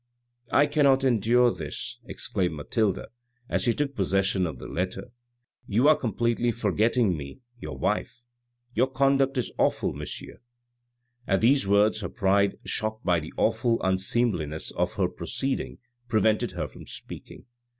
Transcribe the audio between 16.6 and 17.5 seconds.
from speaking.